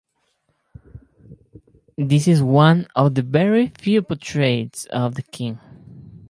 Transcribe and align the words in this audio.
This 1.95 2.27
is 2.27 2.41
one 2.41 2.87
of 2.95 3.13
the 3.13 3.21
very 3.21 3.67
few 3.79 4.01
portraits 4.01 4.85
of 4.85 5.13
the 5.13 5.21
king. 5.21 5.59